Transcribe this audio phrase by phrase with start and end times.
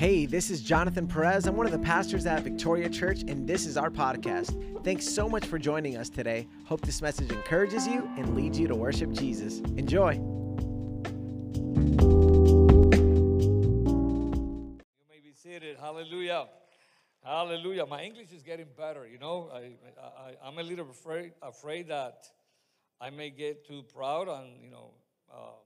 [0.00, 1.46] Hey, this is Jonathan Perez.
[1.46, 4.82] I'm one of the pastors at Victoria Church, and this is our podcast.
[4.82, 6.48] Thanks so much for joining us today.
[6.64, 9.58] Hope this message encourages you and leads you to worship Jesus.
[9.76, 10.12] Enjoy.
[10.12, 10.22] You
[15.10, 15.76] may be seated.
[15.78, 16.46] Hallelujah.
[17.22, 17.84] Hallelujah.
[17.84, 19.06] My English is getting better.
[19.06, 19.72] You know, I,
[20.02, 22.26] I, I'm a little afraid, afraid that
[23.02, 24.92] I may get too proud and, you know,
[25.30, 25.56] uh,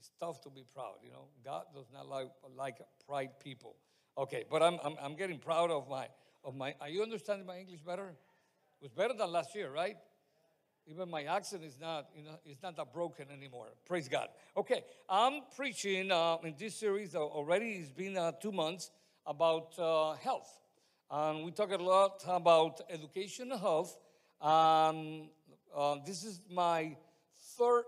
[0.00, 1.26] it's tough to be proud, you know.
[1.44, 3.76] God does not like, like pride people.
[4.16, 6.06] Okay, but I'm, I'm, I'm getting proud of my,
[6.42, 8.08] of my, are you understanding my English better?
[8.08, 9.98] It was better than last year, right?
[10.86, 13.66] Even my accent is not, you know, it's not that broken anymore.
[13.86, 14.28] Praise God.
[14.56, 17.72] Okay, I'm preaching uh, in this series uh, already.
[17.72, 18.90] It's been uh, two months
[19.26, 20.50] about uh, health,
[21.10, 23.98] and we talk a lot about education and health.
[24.40, 25.28] Um,
[26.06, 26.96] this is my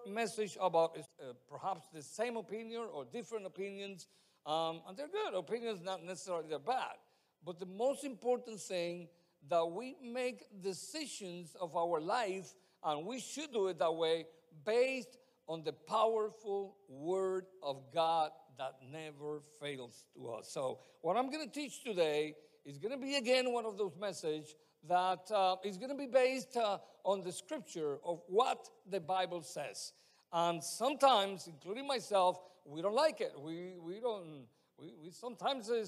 [0.06, 4.08] message about uh, perhaps the same opinion or different opinions,
[4.47, 5.34] um, and they're good.
[5.34, 6.97] Opinions not necessarily they're bad,
[7.44, 9.08] but the most important thing
[9.48, 14.27] that we make decisions of our life, and we should do it that way,
[14.64, 15.16] based
[15.48, 20.50] on the powerful Word of God that never fails to us.
[20.52, 23.97] So, what I'm going to teach today is going to be again one of those
[23.98, 24.54] messages
[24.88, 29.42] that uh, is going to be based uh, on the scripture of what the Bible
[29.42, 29.92] says.
[30.33, 33.33] And sometimes, including myself, we don't like it.
[33.38, 34.47] We, we don't,
[34.78, 35.84] we, we sometimes uh,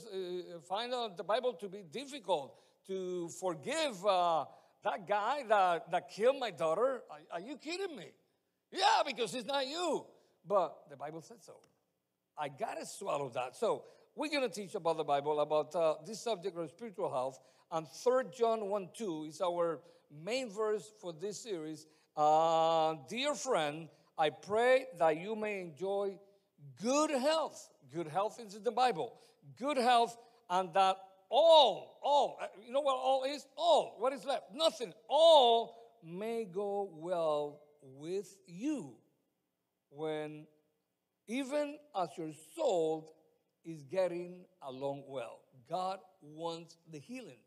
[0.68, 2.56] find uh, the Bible to be difficult
[2.86, 4.44] to forgive uh,
[4.82, 7.02] that guy that, that killed my daughter.
[7.10, 8.10] Are, are you kidding me?
[8.70, 10.04] Yeah, because it's not you.
[10.46, 11.54] But the Bible said so.
[12.36, 13.56] I got to swallow that.
[13.56, 13.84] So,
[14.16, 17.38] we're going to teach about the Bible, about uh, this subject of spiritual health.
[17.72, 19.80] And 3 John 1 2 is our
[20.22, 21.86] main verse for this series.
[22.16, 26.16] Uh, dear friend, I pray that you may enjoy
[26.80, 27.70] good health.
[27.92, 29.12] Good health is in the Bible.
[29.58, 30.16] Good health,
[30.48, 30.96] and that
[31.28, 33.46] all, all, uh, you know what all is?
[33.56, 33.96] All.
[33.98, 34.54] What is left?
[34.54, 34.92] Nothing.
[35.08, 38.94] All may go well with you
[39.90, 40.46] when
[41.26, 43.13] even as your soul
[43.64, 45.40] is getting along well.
[45.68, 47.38] God wants the healing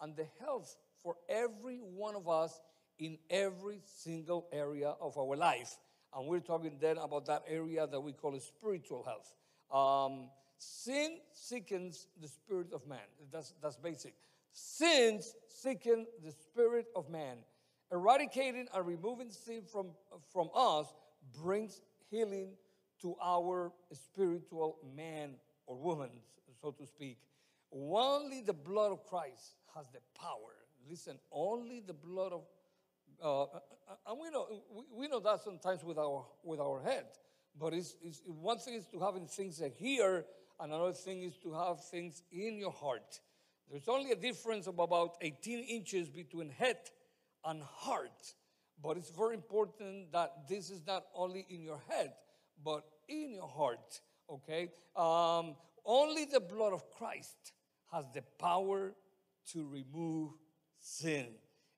[0.00, 2.60] and the health for every one of us
[2.98, 5.76] in every single area of our life.
[6.14, 9.32] And we're talking then about that area that we call spiritual health.
[9.70, 12.98] Um, sin sickens the spirit of man.
[13.32, 14.14] That's, that's basic.
[14.52, 17.38] Sin sickens the spirit of man.
[17.92, 19.88] Eradicating and removing sin from,
[20.32, 20.86] from us
[21.40, 21.80] brings
[22.10, 22.50] healing
[23.02, 25.34] to our spiritual man
[25.66, 26.10] or woman,
[26.60, 27.18] so to speak.
[27.72, 30.54] Only the blood of Christ has the power.
[30.88, 32.44] Listen, only the blood of,
[33.22, 34.46] uh, uh, uh, and we know
[34.94, 37.06] we, know that sometimes with our with our head,
[37.58, 40.24] but it's, it's one thing is to having things here,
[40.60, 43.20] and another thing is to have things in your heart.
[43.70, 46.78] There's only a difference of about 18 inches between head
[47.44, 48.34] and heart,
[48.80, 52.12] but it's very important that this is not only in your head,
[52.64, 54.00] but in your heart.
[54.28, 55.54] Okay, um,
[55.84, 57.52] only the blood of Christ
[57.92, 58.92] has the power
[59.52, 60.32] to remove
[60.80, 61.26] sin.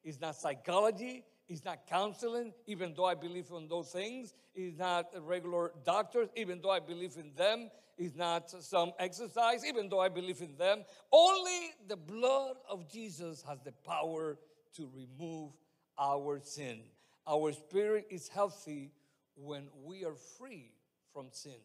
[0.03, 4.34] It's not psychology, it's not counseling, even though I believe in those things.
[4.54, 7.70] It's not regular doctors, even though I believe in them.
[7.97, 10.84] It's not some exercise, even though I believe in them.
[11.12, 14.38] Only the blood of Jesus has the power
[14.76, 15.53] to remove
[15.98, 16.81] our sin.
[17.26, 18.92] Our spirit is healthy
[19.34, 20.72] when we are free
[21.12, 21.60] from sin.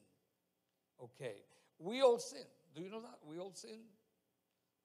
[1.03, 1.36] Okay.
[1.80, 2.46] We all sin.
[2.75, 3.18] Do you know that?
[3.25, 3.80] We all sin.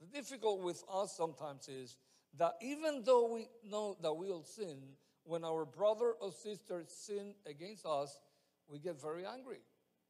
[0.00, 1.96] The difficult with us sometimes is
[2.36, 4.78] that even though we know that we all sin,
[5.24, 8.20] when our brother or sister sin against us,
[8.68, 9.60] we get very angry.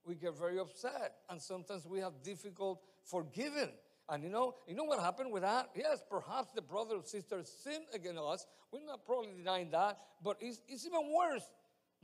[0.04, 1.14] We get very upset.
[1.28, 3.70] And sometimes we have difficult forgiving.
[4.08, 5.70] And you know, you know what happened with that?
[5.74, 8.46] Yes, perhaps the brother or sister sinned against us.
[8.72, 11.44] We're not probably denying that, but it's, it's even worse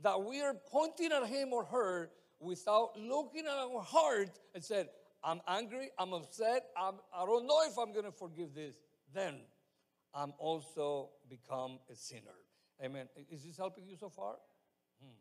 [0.01, 4.89] that we are pointing at him or her without looking at our heart and said,
[5.23, 8.75] I'm angry, I'm upset, I'm, I don't know if I'm going to forgive this,
[9.13, 9.35] then
[10.13, 12.37] I'm also become a sinner.
[12.83, 13.07] Amen.
[13.31, 14.35] Is this helping you so far?
[15.01, 15.15] Hmm.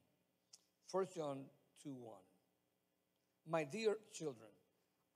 [0.90, 1.44] 1 John
[1.82, 2.14] 2 1.
[3.48, 4.48] My dear children,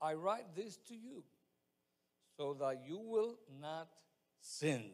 [0.01, 1.23] I write this to you
[2.37, 3.89] so that you will not
[4.39, 4.85] sin.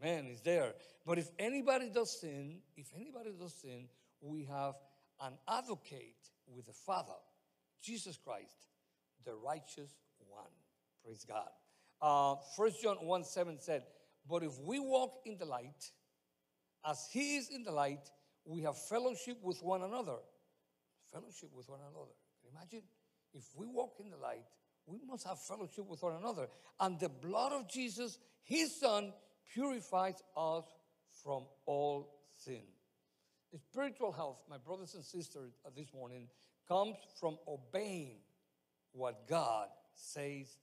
[0.00, 0.26] Amen.
[0.30, 0.74] It's there.
[1.04, 3.88] But if anybody does sin, if anybody does sin,
[4.20, 4.74] we have
[5.20, 6.16] an advocate
[6.54, 7.18] with the Father,
[7.82, 8.66] Jesus Christ,
[9.24, 9.90] the righteous
[10.28, 10.50] one.
[11.04, 11.48] Praise God.
[12.00, 13.82] Uh, 1 John 1 7 said,
[14.28, 15.90] But if we walk in the light,
[16.84, 18.10] as he is in the light,
[18.44, 20.16] we have fellowship with one another.
[21.12, 22.12] Fellowship with one another.
[22.52, 22.82] Imagine?
[23.34, 24.44] if we walk in the light,
[24.86, 26.48] we must have fellowship with one another.
[26.80, 29.12] And the blood of Jesus, his son,
[29.52, 30.64] purifies us
[31.22, 32.62] from all sin.
[33.56, 36.28] Spiritual health, my brothers and sisters, uh, this morning
[36.68, 38.18] comes from obeying
[38.92, 40.58] what God says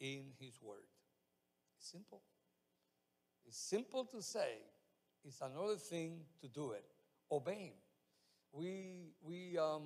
[0.00, 0.86] in His Word.
[1.76, 2.22] It's simple.
[3.46, 4.62] It's simple to say,
[5.22, 6.84] it's another thing to do it.
[7.30, 7.74] Obeying.
[8.52, 9.82] We, we, um,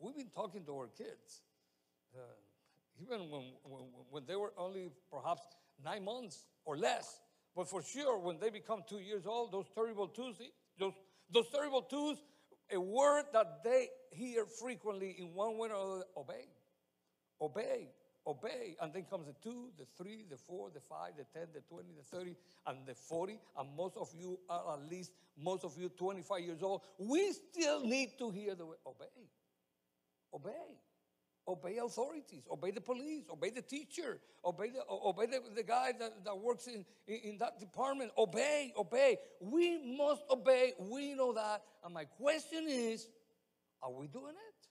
[0.00, 1.42] we've been talking to our kids,
[2.16, 2.20] uh,
[3.00, 5.42] even when, when, when they were only perhaps
[5.84, 7.20] nine months or less.
[7.54, 10.36] But for sure, when they become two years old, those terrible twos,
[10.78, 10.94] those,
[11.32, 12.18] those terrible twos,
[12.72, 16.46] a word that they hear frequently in one way or another, obey.
[17.40, 17.88] Obey,
[18.26, 18.76] obey.
[18.80, 21.88] And then comes the two, the three, the four, the five, the 10, the 20,
[21.96, 22.36] the 30,
[22.66, 23.38] and the 40.
[23.58, 26.82] And most of you are at least, most of you 25 years old.
[26.98, 29.28] We still need to hear the word obey.
[30.34, 30.78] Obey.
[31.48, 36.24] Obey authorities, obey the police, obey the teacher, obey the, obey the, the guy that,
[36.24, 38.12] that works in, in, in that department.
[38.16, 39.18] Obey, obey.
[39.40, 40.72] We must obey.
[40.78, 41.62] We know that.
[41.84, 43.08] And my question is
[43.82, 44.68] are we doing it?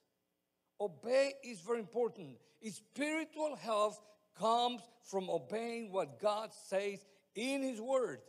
[0.82, 2.38] Obey is very important.
[2.70, 4.00] Spiritual health
[4.40, 7.00] comes from obeying what God says
[7.36, 8.20] in His Word.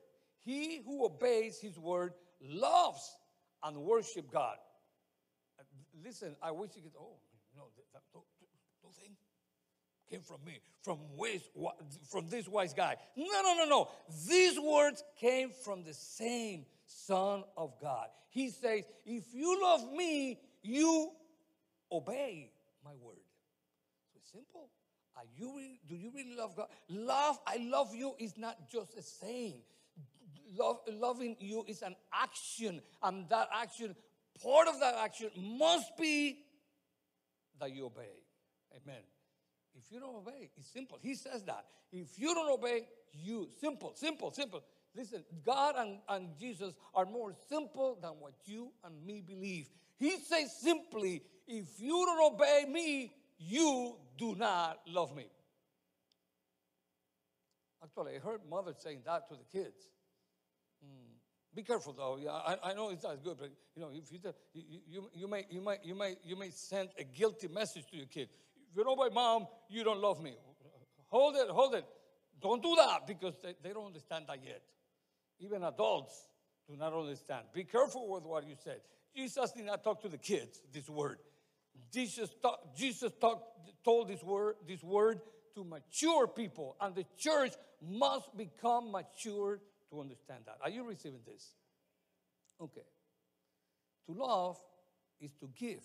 [0.44, 2.12] He who obeys His Word
[2.42, 3.16] loves
[3.62, 4.56] and worship God.
[6.04, 7.16] Listen, I wish you could, oh,
[8.94, 9.16] thing
[10.10, 11.40] came from me, from, wise,
[12.10, 12.96] from this wise guy.
[13.16, 13.88] No, no, no, no.
[14.28, 18.08] These words came from the same Son of God.
[18.28, 21.10] He says, If you love me, you
[21.90, 22.50] obey
[22.84, 23.16] my word.
[24.12, 24.68] So it's simple.
[25.16, 26.68] Are you do you really love God?
[26.88, 29.60] Love, I love you is not just a saying.
[30.54, 33.94] Love, loving you is an action, and that action,
[34.42, 36.38] part of that action must be
[37.60, 38.22] that you obey.
[38.74, 39.02] Amen.
[39.74, 40.98] If you don't obey, it's simple.
[41.00, 41.64] He says that.
[41.92, 43.48] If you don't obey, you.
[43.60, 44.62] Simple, simple, simple.
[44.94, 49.68] Listen, God and, and Jesus are more simple than what you and me believe.
[49.98, 55.26] He says simply, if you don't obey me, you do not love me.
[57.82, 59.88] Actually, I heard mother saying that to the kids.
[60.84, 61.11] Mm.
[61.54, 62.18] Be careful, though.
[62.22, 64.18] Yeah, I, I know it's not good, but you know, if you,
[64.54, 67.96] you, you, you, may, you, may, you, may, you may send a guilty message to
[67.96, 68.28] your kid.
[68.70, 70.34] If you don't obey mom, you don't love me.
[71.08, 71.84] Hold it, hold it.
[72.40, 74.62] Don't do that because they, they don't understand that yet.
[75.40, 76.28] Even adults
[76.68, 77.44] do not understand.
[77.52, 78.80] Be careful with what you said.
[79.14, 81.18] Jesus did not talk to the kids this word.
[81.92, 83.42] Jesus, talk, Jesus talk,
[83.84, 85.20] told this word, this word
[85.54, 87.52] to mature people, and the church
[87.86, 89.60] must become mature
[89.92, 90.56] to understand that.
[90.62, 91.54] Are you receiving this?
[92.60, 92.86] Okay.
[94.06, 94.58] To love
[95.20, 95.82] is to give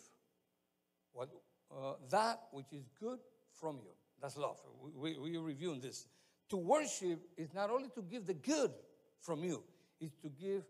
[1.11, 1.29] what,
[1.71, 3.19] uh, that which is good
[3.59, 3.91] from you.
[4.21, 4.57] That's love.
[4.81, 6.07] We, we, we're reviewing this.
[6.49, 8.71] To worship is not only to give the good
[9.19, 9.63] from you,
[9.99, 10.63] it's to give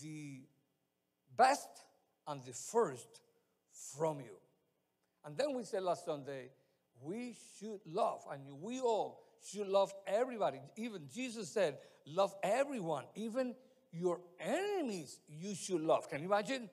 [0.00, 0.42] the
[1.36, 1.68] best
[2.28, 3.20] and the first
[3.96, 4.36] from you.
[5.24, 6.50] And then we said last Sunday,
[7.02, 10.60] we should love, and we all should love everybody.
[10.76, 13.54] Even Jesus said, love everyone, even
[13.92, 16.08] your enemies, you should love.
[16.08, 16.70] Can you imagine?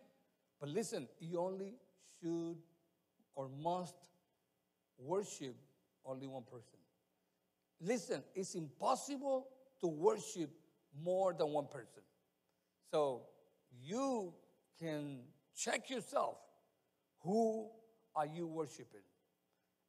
[0.60, 1.76] But listen, you only
[2.22, 2.58] should
[3.36, 3.96] or must
[4.98, 5.56] worship
[6.06, 6.80] only one person.
[7.82, 9.48] Listen, it's impossible
[9.82, 10.50] to worship
[11.02, 12.04] more than one person.
[12.92, 13.24] So
[13.82, 14.34] you
[14.80, 15.20] can
[15.56, 16.38] check yourself.
[17.24, 17.70] Who
[18.16, 19.02] are you worshiping?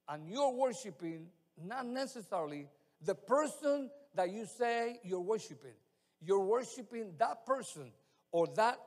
[0.08, 1.26] And you're worshiping
[1.62, 2.68] not necessarily
[3.00, 5.74] the person that you say you're worshiping.
[6.20, 7.92] You're worshiping that person
[8.32, 8.78] or that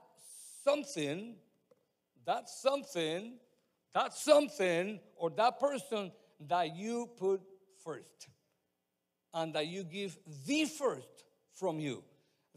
[0.63, 1.35] something,
[2.25, 3.33] that something,
[3.93, 6.11] that something, or that person
[6.47, 7.41] that you put
[7.83, 8.29] first
[9.33, 12.03] and that you give the first from you.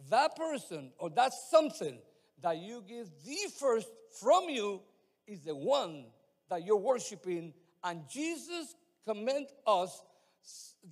[0.08, 1.98] That person or that something
[2.42, 3.88] that you give the first
[4.20, 4.80] from you
[5.26, 6.06] is the one
[6.48, 7.52] that you're worshiping.
[7.84, 8.74] And Jesus
[9.06, 10.02] command us,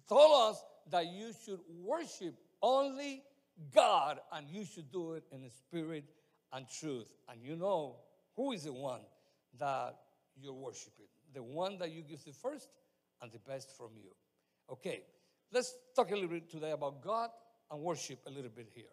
[0.09, 3.23] told us that you should worship only
[3.75, 6.05] God and you should do it in spirit
[6.53, 7.09] and truth.
[7.29, 7.97] And you know
[8.37, 9.01] who is the one
[9.59, 9.97] that
[10.41, 11.07] you're worshiping.
[11.35, 12.69] The one that you give the first
[13.21, 14.11] and the best from you.
[14.71, 15.03] Okay,
[15.53, 17.31] let's talk a little bit today about God
[17.71, 18.85] and worship a little bit here.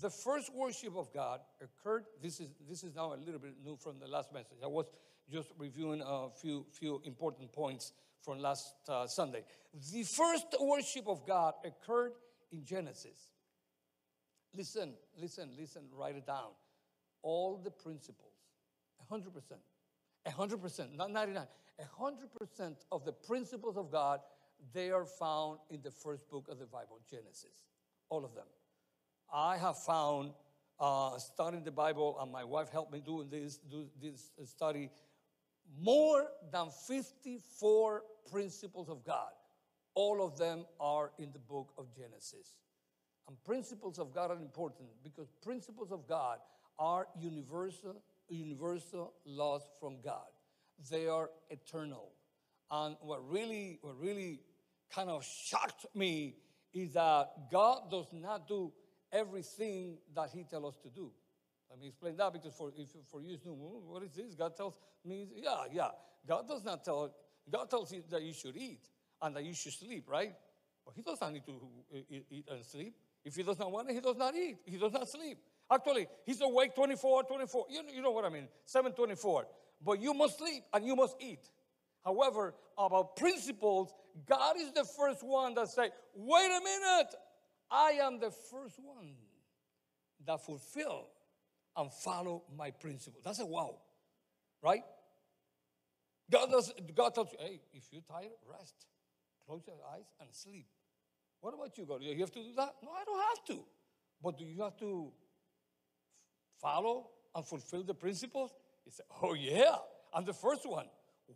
[0.00, 3.76] The first worship of God occurred, this is, this is now a little bit new
[3.76, 4.58] from the last message.
[4.62, 4.86] I was
[5.30, 7.92] just reviewing a few, few important points
[8.24, 9.44] from last uh, Sunday.
[9.92, 12.12] The first worship of God occurred
[12.50, 13.28] in Genesis.
[14.56, 16.50] Listen, listen, listen, write it down.
[17.22, 18.32] All the principles,
[19.10, 19.30] 100%.
[20.26, 21.46] 100%, not 99.
[22.00, 24.20] 100% of the principles of God,
[24.72, 27.64] they are found in the first book of the Bible, Genesis.
[28.08, 28.46] All of them.
[29.32, 30.32] I have found,
[30.78, 34.90] uh, studying the Bible, and my wife helped me this, do this study,
[35.80, 39.30] more than 54 principles of God.
[39.94, 42.56] All of them are in the book of Genesis.
[43.28, 46.38] And principles of God are important because principles of God
[46.78, 50.26] are universal, universal laws from God.
[50.90, 52.12] They are eternal.
[52.70, 54.40] And what really, what really
[54.92, 56.36] kind of shocked me
[56.72, 58.72] is that God does not do
[59.12, 61.10] everything that He tells us to do.
[61.70, 64.34] Let me explain that because for, if, for you, what is this?
[64.34, 65.88] God tells me, yeah, yeah.
[66.26, 67.14] God does not tell,
[67.50, 68.80] God tells you that you should eat
[69.20, 70.34] and that you should sleep, right?
[70.84, 71.52] But He does not need to
[72.30, 72.94] eat and sleep.
[73.24, 74.58] If He does not want it, He does not eat.
[74.64, 75.38] He does not sleep.
[75.70, 77.66] Actually, He's awake 24, 24.
[77.70, 78.48] You, know what I mean?
[78.66, 79.46] 724.
[79.84, 81.40] But you must sleep and you must eat.
[82.04, 83.92] However, about principles,
[84.26, 87.14] God is the first one that say, wait a minute,
[87.70, 89.14] I am the first one
[90.26, 91.08] that fulfill
[91.76, 93.20] and follow my principle.
[93.24, 93.76] That's a wow,
[94.62, 94.82] right?
[96.30, 98.74] God, does, God tells you, hey, if you're tired, rest.
[99.46, 100.66] Close your eyes and sleep.
[101.40, 102.02] What about you, God?
[102.02, 102.74] You have to do that?
[102.82, 103.64] No, I don't have to.
[104.22, 105.12] But do you have to
[106.60, 108.50] follow and fulfill the principles?
[108.84, 109.76] He said, oh, yeah.
[110.14, 110.86] I'm the first one.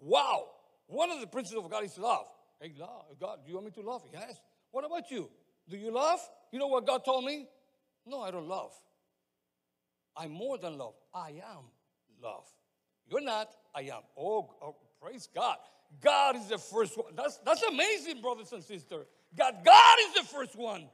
[0.01, 0.47] Wow.
[0.87, 2.27] One of the principles of God is love.
[2.61, 3.05] Hey, love.
[3.21, 4.03] God, do you want me to love?
[4.13, 4.41] Yes.
[4.71, 5.29] What about you?
[5.69, 6.21] Do you love?
[6.51, 7.47] You know what God told me?
[8.07, 8.73] No, I don't love.
[10.17, 10.95] I'm more than love.
[11.15, 11.65] I am
[12.23, 12.47] love.
[13.11, 14.03] You're not, I am.
[14.17, 15.57] Oh, oh, praise God.
[16.03, 17.15] God is the first one.
[17.17, 19.07] That's, that's amazing, brothers and sisters.
[19.37, 20.89] God, God is the first one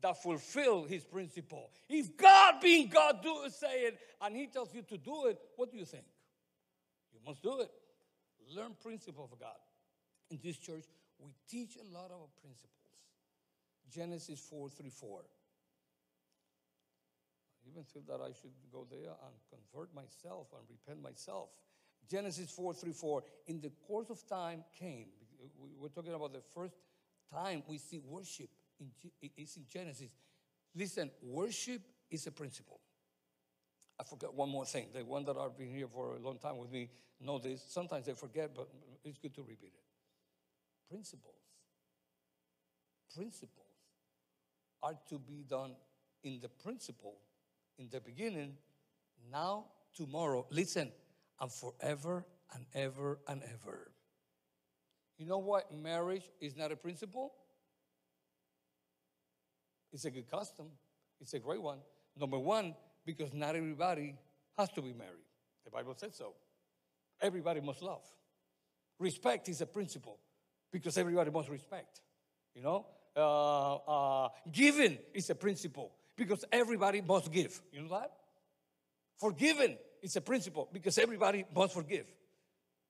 [0.00, 1.70] that fulfill his principle.
[1.88, 5.70] If God being God do say it and he tells you to do it, what
[5.70, 6.04] do you think?
[7.12, 7.70] You must do it.
[8.54, 9.50] Learn principle of God.
[10.30, 10.84] In this church,
[11.18, 12.70] we teach a lot of principles.
[13.90, 15.20] Genesis 4 3 4
[17.72, 21.48] even feel that I should go there and convert myself and repent myself.
[22.10, 23.22] Genesis 4 3 4.
[23.46, 25.06] In the course of time came,
[25.78, 26.74] we're talking about the first
[27.32, 28.90] time we see worship, in,
[29.36, 30.10] it's in Genesis.
[30.74, 32.80] Listen, worship is a principle.
[33.98, 34.86] I forgot one more thing.
[34.92, 36.90] The one that I've been here for a long time with me
[37.20, 37.62] know this.
[37.68, 38.68] Sometimes they forget, but
[39.04, 40.90] it's good to repeat it.
[40.90, 41.34] Principles.
[43.14, 43.66] Principles
[44.82, 45.72] are to be done
[46.24, 47.16] in the principle
[47.78, 48.54] in the beginning,
[49.30, 50.90] now, tomorrow, listen,
[51.42, 53.90] and forever and ever and ever.
[55.18, 55.74] You know what?
[55.74, 57.32] Marriage is not a principle.
[59.92, 60.66] It's a good custom.
[61.20, 61.78] It's a great one.
[62.18, 64.14] Number one, because not everybody
[64.56, 65.26] has to be married.
[65.64, 66.34] The Bible says so.
[67.20, 68.02] Everybody must love.
[68.98, 70.18] Respect is a principle
[70.72, 72.00] because everybody must respect.
[72.54, 77.60] You know, uh, uh, giving is a principle because everybody must give.
[77.72, 78.12] You know that?
[79.18, 82.06] Forgiving is a principle because everybody must forgive.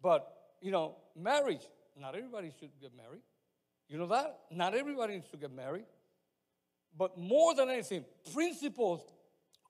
[0.02, 0.26] But,
[0.61, 1.62] you know, marriage,
[2.00, 3.23] not everybody should get married.
[3.88, 4.38] You know that?
[4.50, 5.85] Not everybody needs to get married.
[6.97, 9.02] But more than anything, principles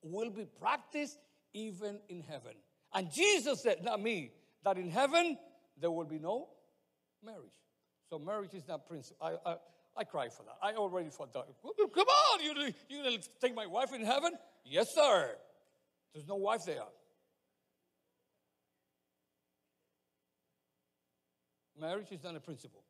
[0.02, 1.18] will be practiced
[1.52, 2.54] even in heaven.
[2.94, 4.32] And Jesus said, not me,
[4.64, 5.36] that in heaven
[5.80, 6.48] there will be no
[7.24, 7.58] marriage.
[8.08, 9.26] So marriage is not principle.
[9.44, 9.56] I, I,
[9.96, 10.56] I cry for that.
[10.62, 11.46] I already thought that.
[11.62, 14.32] Come on, you, you take my wife in heaven?
[14.64, 15.30] Yes, sir.
[16.14, 16.82] There's no wife there.
[21.82, 22.84] Marriage is not a principle.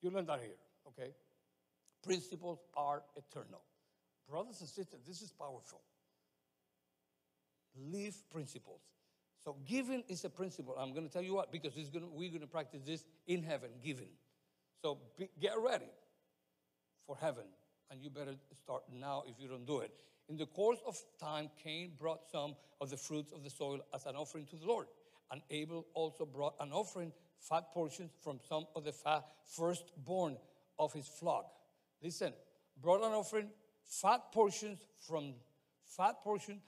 [0.00, 1.10] You learn that here, okay?
[2.04, 3.62] Principles are eternal.
[4.30, 5.80] Brothers and sisters, this is powerful.
[7.74, 8.80] Live principles.
[9.44, 10.76] So giving is a principle.
[10.78, 13.70] I'm going to tell you what, because gonna, we're going to practice this in heaven,
[13.84, 14.10] giving.
[14.82, 15.90] So be, get ready
[17.08, 17.44] for heaven.
[17.90, 19.90] And you better start now if you don't do it.
[20.28, 24.06] In the course of time, Cain brought some of the fruits of the soil as
[24.06, 24.86] an offering to the Lord.
[25.32, 30.36] And Abel also brought an offering, fat portions from some of the fat firstborn
[30.78, 31.46] of his flock.
[32.02, 32.32] Listen,
[32.80, 33.50] brought an offering,
[33.84, 35.34] fat portions from
[35.96, 36.60] fat portion,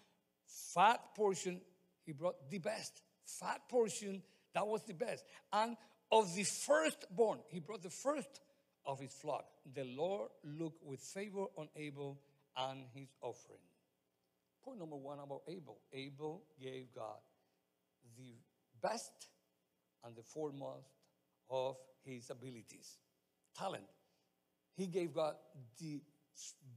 [0.75, 1.61] fat portion,
[2.05, 3.03] he brought the best.
[3.25, 4.23] Fat portion,
[4.55, 5.25] that was the best.
[5.53, 5.77] And
[6.11, 8.41] of the firstborn, he brought the first
[8.87, 9.45] of his flock.
[9.75, 12.19] The Lord looked with favor on Abel
[12.57, 13.61] and his offering.
[14.65, 17.19] Point number one about Abel Abel gave God
[18.17, 18.35] the
[18.83, 19.29] best
[20.05, 20.89] and the foremost
[21.51, 22.99] of his abilities,
[23.57, 23.85] talent.
[24.77, 25.35] He gave God
[25.81, 26.01] the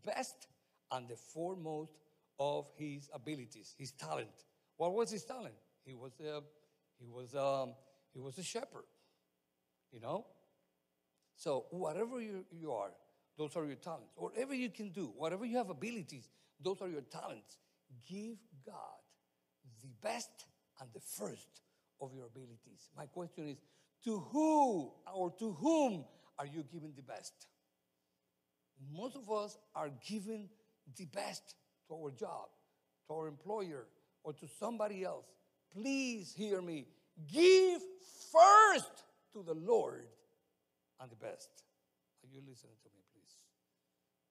[0.04, 0.48] best
[0.92, 1.94] and the foremost
[2.40, 4.46] of his abilities, his talent.
[4.78, 5.54] What was his talent?
[5.86, 6.42] He was a,
[7.00, 7.76] he was, um,
[8.14, 8.86] he was a shepherd,
[9.92, 10.26] you know?
[11.36, 12.92] So, whatever you, you are,
[13.38, 14.14] those are your talents.
[14.16, 16.30] Whatever you can do, whatever you have abilities,
[16.64, 17.58] those are your talents.
[18.08, 19.02] Give God
[19.82, 20.46] the best
[20.80, 21.62] and the first
[22.02, 22.90] of your abilities.
[22.98, 23.58] My question is
[24.04, 26.06] to who or to whom
[26.38, 27.34] are you giving the best?
[28.92, 30.50] Most of us are giving
[30.98, 31.56] the best
[31.88, 32.50] to our job,
[33.08, 33.86] to our employer,
[34.24, 35.26] or to somebody else.
[35.74, 36.88] Please hear me.
[37.32, 37.82] Give
[38.32, 39.04] first
[39.34, 40.08] to the Lord
[41.00, 41.50] and the best.
[42.24, 43.36] Are you listening to me, please?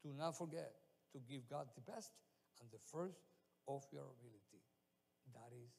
[0.03, 0.73] Do not forget
[1.13, 2.11] to give God the best
[2.61, 3.21] and the first
[3.69, 4.63] of your ability.
[5.35, 5.71] That is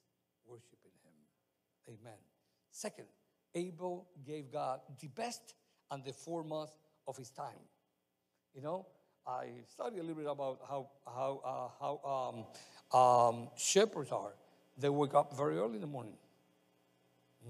[0.45, 1.00] worshiping Him.
[1.87, 2.17] Amen.
[2.71, 3.05] Second,
[3.55, 5.55] Abel gave God the best
[5.89, 6.73] and the foremost
[7.07, 7.65] of his time.
[8.55, 8.85] You know,
[9.27, 12.45] I studied a little bit about how, how, uh, how
[12.93, 14.33] um, um, shepherds are.
[14.77, 16.13] They wake up very early in the morning,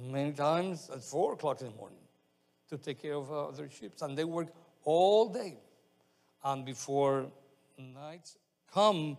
[0.10, 2.00] many times at four o'clock in the morning,
[2.70, 3.94] to take care of uh, their sheep.
[4.02, 4.48] And they work
[4.84, 5.58] all day.
[6.44, 7.28] And before
[7.78, 8.38] nights
[8.74, 9.18] come,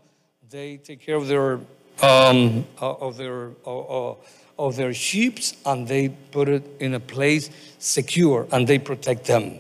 [0.51, 1.61] they take care of their
[2.03, 4.15] um, uh, of their uh, uh,
[4.63, 9.59] of their sheep and they put it in a place secure and they protect them.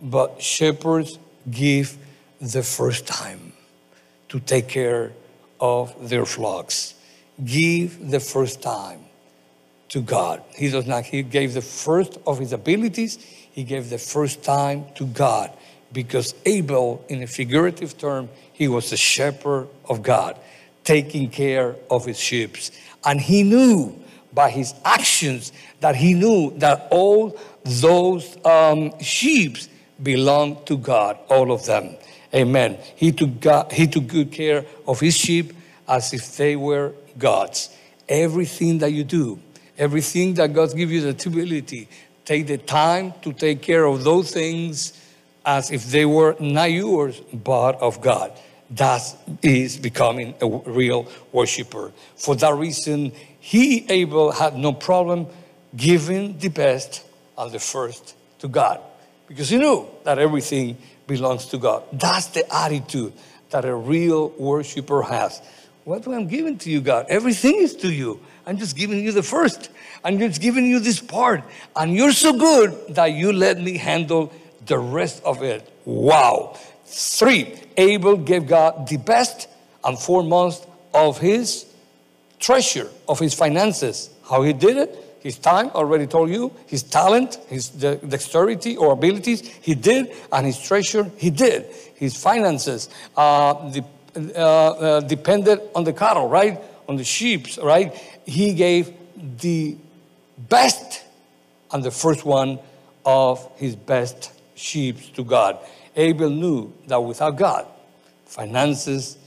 [0.00, 1.18] But shepherds
[1.50, 1.98] give
[2.40, 3.52] the first time
[4.30, 5.12] to take care
[5.60, 6.94] of their flocks.
[7.44, 9.04] Give the first time
[9.90, 10.42] to God.
[10.56, 13.16] He does not, he gave the first of his abilities,
[13.52, 15.52] he gave the first time to God
[15.92, 20.38] because Abel, in a figurative term, he was the shepherd of God,
[20.84, 22.56] taking care of his sheep.
[23.04, 23.98] And he knew
[24.32, 29.56] by his actions that he knew that all those um, sheep
[30.02, 31.96] belonged to God, all of them.
[32.34, 32.78] Amen.
[32.94, 35.52] He took, God, he took good care of his sheep
[35.86, 37.70] as if they were God's.
[38.08, 39.38] Everything that you do,
[39.76, 41.88] everything that God gives you the ability,
[42.24, 44.92] take the time to take care of those things
[45.44, 48.32] as if they were not yours, but of God.
[48.70, 49.02] That
[49.42, 51.92] is becoming a real worshiper.
[52.16, 55.26] For that reason, he, Abel, had no problem
[55.74, 57.04] giving the best
[57.36, 58.80] and the first to God
[59.26, 60.76] because he knew that everything
[61.06, 61.84] belongs to God.
[61.92, 63.12] That's the attitude
[63.50, 65.40] that a real worshiper has.
[65.84, 67.06] What am I giving to you, God?
[67.08, 68.20] Everything is to you.
[68.46, 69.70] I'm just giving you the first.
[70.04, 71.42] I'm just giving you this part.
[71.74, 74.32] And you're so good that you let me handle
[74.66, 75.70] the rest of it.
[75.84, 76.58] Wow.
[76.90, 79.48] Three, Abel gave God the best
[79.84, 81.66] and foremost of his
[82.38, 84.10] treasure of his finances.
[84.28, 85.04] How he did it?
[85.20, 90.58] His time, already told you, his talent, his dexterity or abilities, he did, and his
[90.58, 91.66] treasure, he did.
[91.96, 93.84] His finances uh, the,
[94.16, 96.60] uh, uh, depended on the cattle, right?
[96.88, 97.94] On the sheep, right?
[98.24, 98.92] He gave
[99.40, 99.76] the
[100.38, 101.02] best
[101.72, 102.60] and the first one
[103.04, 105.58] of his best sheep to God.
[105.98, 107.66] Abel knew that without God,
[108.24, 109.18] finances,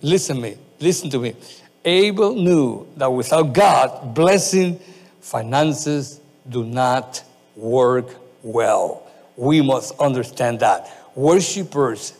[0.00, 1.36] listen me, listen to me,
[1.84, 4.80] Abel knew that without God, blessing,
[5.20, 7.22] finances do not
[7.54, 8.06] work
[8.42, 9.06] well.
[9.36, 10.90] We must understand that.
[11.14, 12.14] Worshippers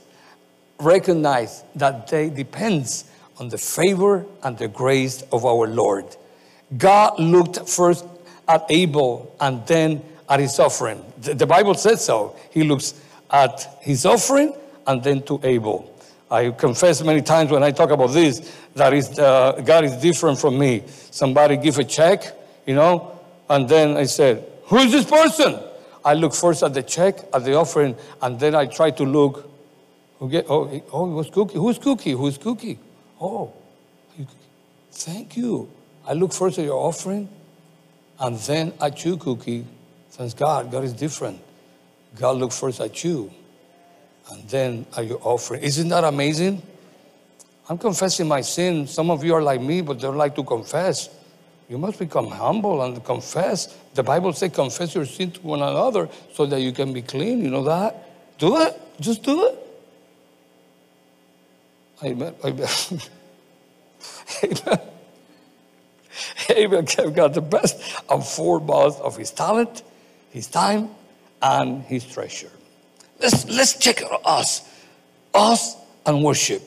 [0.79, 3.05] recognize that they depends
[3.39, 6.05] on the favor and the grace of our Lord.
[6.77, 8.05] God looked first
[8.47, 11.03] at Abel and then at his offering.
[11.19, 12.37] The Bible says so.
[12.51, 13.01] He looks
[13.35, 14.55] at his offering
[14.87, 15.91] and then to Abel.
[16.31, 20.39] I confess many times when I talk about this that is, uh, God is different
[20.39, 20.85] from me.
[21.11, 22.25] Somebody give a check,
[22.65, 23.19] you know,
[23.51, 25.59] and then I said, Who is this person?
[26.05, 29.51] I look first at the check, at the offering, and then I try to look.
[30.19, 31.59] Who get, oh, oh, it was Cookie.
[31.59, 32.13] Who's Cookie?
[32.13, 32.79] Who's Cookie?
[33.21, 33.53] Oh,
[34.93, 35.69] thank you.
[36.07, 37.29] I look first at your offering,
[38.21, 39.67] and then at you, Cookie.
[40.11, 41.41] Thanks God, God is different.
[42.19, 43.31] God look first at you,
[44.31, 45.63] and then at your offering.
[45.63, 46.63] Isn't that amazing?
[47.69, 48.87] I'm confessing my sin.
[48.87, 51.09] Some of you are like me, but don't like to confess.
[51.69, 53.75] You must become humble and confess.
[53.95, 57.43] The Bible says, confess your sin to one another so that you can be clean.
[57.43, 58.39] You know that?
[58.39, 58.79] Do it.
[59.01, 59.59] Just do it.
[62.03, 62.35] Amen.
[62.45, 62.69] Amen.
[66.51, 66.85] Amen.
[66.85, 69.83] Gave God the best and foremost of his talent,
[70.31, 70.91] his time,
[71.45, 72.51] and his treasure.
[73.21, 74.69] Let's, let's check us.
[75.35, 75.77] Us
[76.07, 76.63] and worship.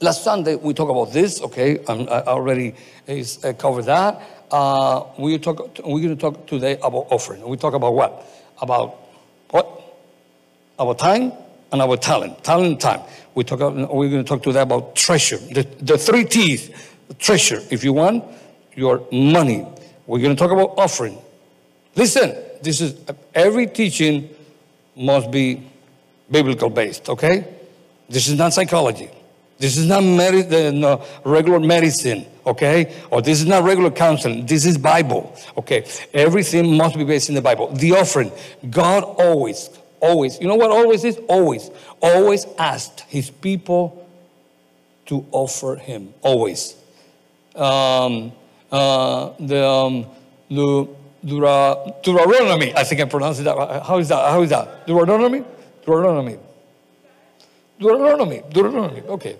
[0.00, 1.42] Last Sunday we talked about this.
[1.42, 2.74] Okay, I already
[3.08, 4.22] uh, covered that.
[4.50, 5.78] Uh, we talk.
[5.84, 7.46] We're going to talk today about offering.
[7.46, 8.26] We talk about what?
[8.62, 8.96] About
[9.50, 9.66] what?
[10.78, 11.32] Our time
[11.70, 12.42] and our talent.
[12.42, 13.02] Talent time.
[13.34, 13.60] We talk.
[13.60, 15.36] We're going to talk today about treasure.
[15.36, 16.70] The, the three T's.
[17.18, 17.60] Treasure.
[17.70, 18.24] If you want
[18.76, 19.66] your money,
[20.10, 21.18] We're going to talk about offering.
[21.94, 22.94] Listen, this is
[23.34, 24.30] every teaching
[24.96, 25.68] must be
[26.30, 27.46] biblical based, okay?
[28.08, 29.10] This is not psychology.
[29.58, 32.96] This is not medi- no, regular medicine, okay?
[33.10, 34.46] Or this is not regular counseling.
[34.46, 35.86] This is Bible, okay?
[36.14, 37.68] Everything must be based in the Bible.
[37.68, 38.32] The offering,
[38.70, 39.68] God always,
[40.00, 41.18] always, you know what always is?
[41.28, 41.70] Always,
[42.00, 44.08] always asked his people
[45.06, 46.74] to offer him, always.
[47.54, 48.32] Um,
[48.72, 50.06] uh, the, um,
[50.48, 50.88] the
[51.24, 53.82] Dura, Deuteronomy, I think I pronounced it that.
[53.84, 54.30] How is that?
[54.30, 54.86] How is that?
[54.86, 55.44] Deuteronomy?
[55.84, 56.38] Deuteronomy.
[57.80, 59.36] Deuteronomy, Deuteronomy, okay.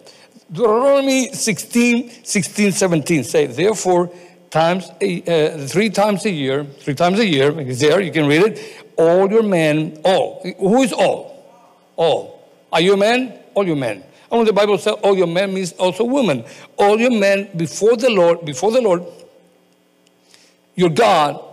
[0.51, 4.11] Deuteronomy 16, 16, 17 say, therefore,
[4.49, 8.27] times a, uh, three times a year, three times a year, it's there, you can
[8.27, 10.43] read it, all your men, all.
[10.59, 11.85] Who is all?
[11.97, 12.49] All.
[12.73, 13.39] Are you a man?
[13.55, 14.03] All your men.
[14.31, 16.45] And when the Bible says all your men means also women.
[16.79, 19.05] All your men before the Lord, before the Lord,
[20.77, 21.45] your God,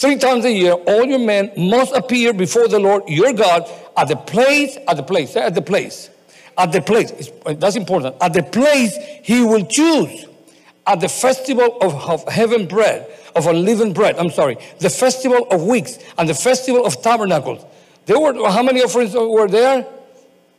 [0.00, 4.08] three times a year, all your men must appear before the Lord your God at
[4.08, 6.08] the place, at the place, at the place,
[6.56, 7.30] at the place.
[7.44, 8.16] That's important.
[8.20, 10.26] At the place he will choose,
[10.86, 14.16] at the festival of, of heaven bread, of unleavened bread.
[14.18, 17.64] I'm sorry, the festival of weeks and the festival of tabernacles.
[18.06, 19.86] There were how many offerings were there?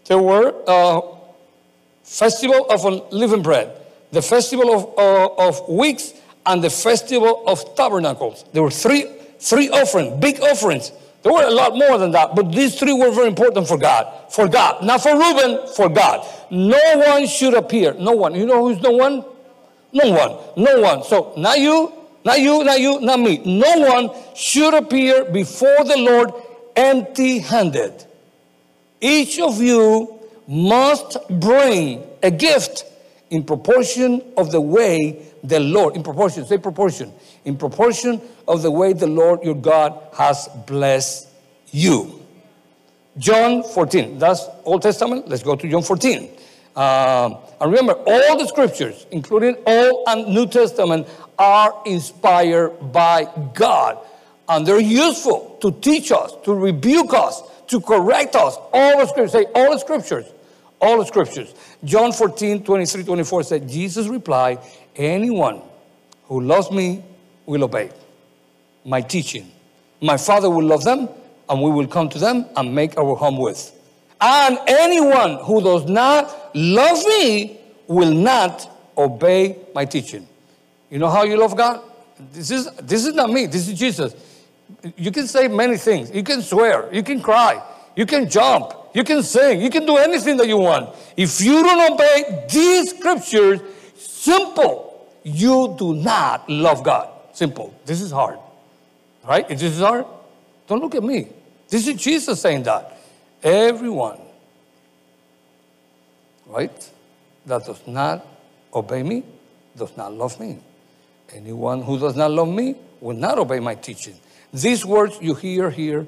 [0.06, 1.02] There were uh,
[2.04, 3.72] festival of unleavened bread,
[4.12, 6.14] the festival of, uh, of weeks,
[6.46, 8.46] and the festival of tabernacles.
[8.54, 9.06] There were three
[9.42, 10.92] three offerings, big offerings.
[11.24, 14.32] There were a lot more than that, but these three were very important for God.
[14.32, 14.84] For God.
[14.84, 16.26] Not for Reuben, for God.
[16.50, 17.94] No one should appear.
[17.94, 18.34] No one.
[18.34, 19.24] You know who's no one?
[19.94, 20.38] No one.
[20.58, 21.04] No one.
[21.04, 21.92] So, not you,
[22.24, 23.38] not you, not you, not me.
[23.46, 26.32] No one should appear before the Lord
[26.76, 28.06] empty handed.
[29.00, 32.86] Each of you must bring a gift
[33.30, 37.12] in proportion of the way the Lord, in proportion, say proportion,
[37.46, 41.28] in proportion of the way the Lord your God has blessed
[41.72, 42.22] you.
[43.18, 45.28] John 14, that's Old Testament.
[45.28, 46.30] Let's go to John 14.
[46.76, 53.98] Um, and remember, all the scriptures, including Old and New Testament, are inspired by God.
[54.48, 58.58] And they're useful to teach us, to rebuke us, to correct us.
[58.74, 60.26] All the scriptures, say all the scriptures,
[60.80, 61.54] all the scriptures.
[61.84, 64.60] John 14, 23, 24 said, Jesus replied,
[64.96, 65.62] Anyone
[66.26, 67.04] who loves me
[67.46, 67.92] will obey
[68.86, 69.52] my teaching.
[70.02, 71.10] My Father will love them,
[71.50, 73.72] and we will come to them and make our home with.
[74.20, 80.28] And anyone who does not love me will not obey my teaching.
[80.90, 81.82] You know how you love God?
[82.32, 84.14] This is, this is not me, this is Jesus.
[84.96, 86.12] You can say many things.
[86.12, 87.62] You can swear, you can cry,
[87.96, 90.96] you can jump, you can sing, you can do anything that you want.
[91.18, 93.62] If you don't obey these scriptures,
[93.98, 97.10] simple, you do not love God.
[97.42, 97.74] Simple.
[97.86, 98.38] This is hard.
[99.28, 99.50] Right?
[99.50, 100.06] If This is hard.
[100.68, 101.28] Don't look at me.
[101.70, 102.96] This is Jesus saying that.
[103.42, 104.20] Everyone,
[106.46, 106.90] right,
[107.48, 108.28] that does not
[108.72, 109.24] obey me
[109.76, 110.60] does not love me.
[111.34, 114.20] Anyone who does not love me will not obey my teaching.
[114.54, 116.06] These words you hear here,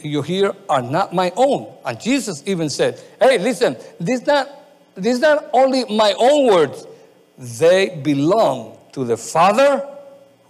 [0.00, 1.70] you hear are not my own.
[1.84, 4.48] And Jesus even said, Hey, listen, this not
[4.94, 6.86] this not only my own words,
[7.36, 9.86] they belong to the Father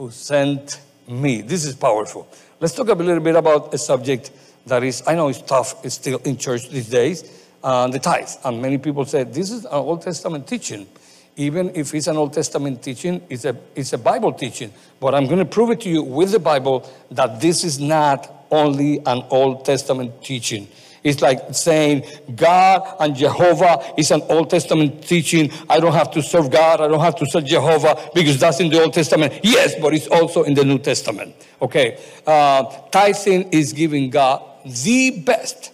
[0.01, 1.43] who sent me.
[1.43, 2.27] This is powerful.
[2.59, 4.31] Let's talk a little bit about a subject
[4.65, 8.31] that is, I know it's tough, it's still in church these days, uh, the tithe.
[8.43, 10.89] And many people say, this is an Old Testament teaching.
[11.37, 14.73] Even if it's an Old Testament teaching, it's a, it's a Bible teaching.
[15.01, 18.47] But I'm going to prove it to you with the Bible that this is not
[18.51, 20.67] only an Old Testament teaching.
[21.03, 25.51] It's like saying God and Jehovah is an Old Testament teaching.
[25.69, 26.81] I don't have to serve God.
[26.81, 29.41] I don't have to serve Jehovah because that's in the Old Testament.
[29.43, 31.35] Yes, but it's also in the New Testament.
[31.63, 31.99] Okay.
[32.27, 35.73] Uh, tithing is giving God the best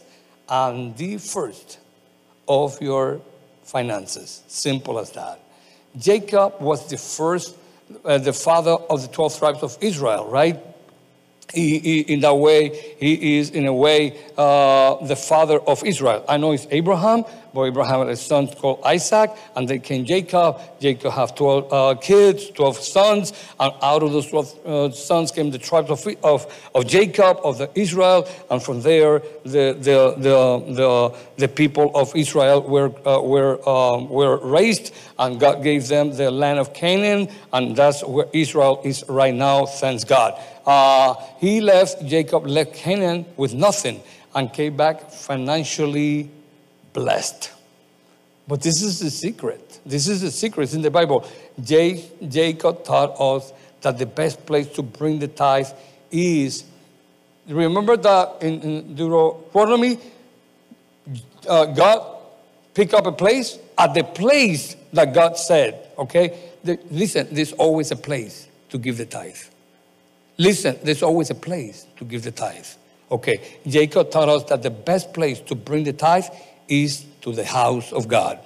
[0.48, 1.78] and the first
[2.46, 3.20] of your
[3.64, 4.42] finances.
[4.46, 5.40] Simple as that.
[5.98, 7.56] Jacob was the first,
[8.04, 10.62] uh, the father of the 12 tribes of Israel, right?
[11.54, 16.24] In that way, he is in a way uh, the father of Israel.
[16.28, 20.60] I know it's Abraham, but Abraham had a son called Isaac, and then came Jacob.
[20.78, 25.50] Jacob have 12 uh, kids, 12 sons, and out of those 12 uh, sons came
[25.50, 30.74] the tribes of, of, of Jacob, of the Israel, and from there the, the, the,
[30.74, 36.14] the, the people of Israel were, uh, were, um, were raised, and God gave them
[36.14, 40.38] the land of Canaan, and that's where Israel is right now, thanks God.
[40.66, 44.02] Uh, he left, Jacob left Canaan with nothing
[44.34, 46.28] and came back financially
[46.92, 47.52] blessed.
[48.48, 49.80] But this is the secret.
[49.86, 50.74] This is the secret.
[50.74, 51.26] In the Bible.
[51.62, 55.68] J- Jacob taught us that the best place to bring the tithe
[56.10, 56.64] is.
[57.48, 59.98] Remember that in, in Deuteronomy,
[61.48, 62.18] uh, God
[62.74, 65.90] picked up a place at the place that God said.
[65.98, 67.28] Okay, the, listen.
[67.30, 69.36] There's always a place to give the tithe.
[70.38, 70.78] Listen.
[70.82, 72.66] There's always a place to give the tithe.
[73.10, 76.26] Okay, Jacob taught us that the best place to bring the tithe
[76.68, 78.38] is to the house of God.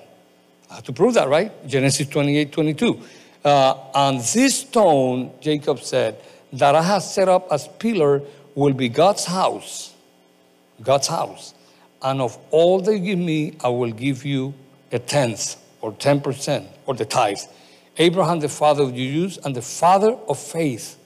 [0.70, 1.50] I have to prove that, right?
[1.66, 3.00] Genesis 28 22.
[3.44, 6.18] Uh, and this stone, Jacob said,
[6.52, 8.22] that I have set up as pillar
[8.54, 9.94] will be God's house.
[10.82, 11.54] God's house.
[12.02, 14.54] And of all you give me, I will give you
[14.92, 17.38] a tenth or 10% or the tithe.
[17.96, 20.96] Abraham, the father of Jews and the father of faith,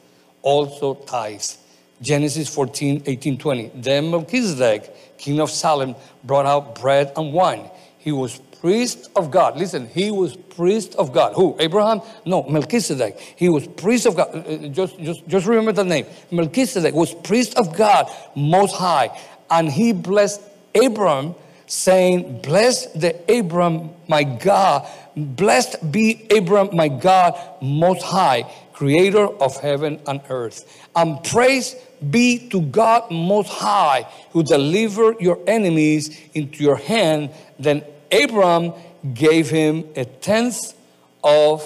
[0.44, 1.58] also tithes.
[2.00, 3.70] Genesis 14, 18, 20.
[3.74, 7.70] Then Melchizedek, king of Salem, brought out bread and wine.
[7.98, 9.58] He was priest of God.
[9.58, 11.34] Listen, he was priest of God.
[11.34, 11.56] Who?
[11.58, 12.00] Abraham?
[12.24, 13.18] No, Melchizedek.
[13.36, 14.28] He was priest of God.
[14.34, 16.06] Uh, uh, just, just, just remember the name.
[16.30, 19.10] Melchizedek was priest of God, most high.
[19.50, 20.40] And he blessed
[20.74, 21.34] Abraham,
[21.66, 24.88] saying, Bless the Abraham, my God.
[25.16, 30.86] Blessed be Abraham, my God, most high, creator of heaven and earth.
[30.94, 31.74] And praise
[32.10, 37.30] be to God most high, who delivered your enemies into your hand.
[37.58, 38.74] Then Abraham
[39.14, 40.74] gave him a tenth
[41.22, 41.62] of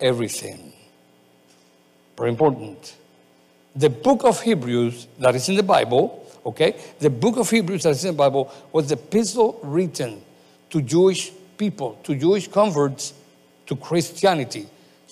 [0.00, 0.72] everything.
[2.16, 2.96] Very important.
[3.76, 6.76] The book of Hebrews that is in the Bible, okay?
[6.98, 10.20] The book of Hebrews that is in the Bible was the epistle written
[10.70, 13.14] to Jewish people, to Jewish converts
[13.66, 14.68] to Christianity.